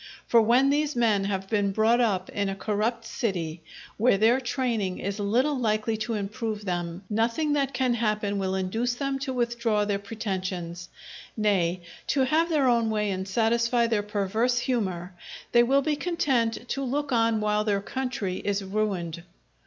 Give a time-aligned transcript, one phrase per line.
[0.25, 3.61] For when these men have been brought up in a corrupt city,
[3.97, 8.95] where their training is little likely to improve them, nothing that can happen will induce
[8.95, 10.89] them to withdraw their pretensions;
[11.37, 15.13] nay, to have their own way and satisfy their perverse humour,
[15.51, 19.21] they will be content to look on while their country is ruined.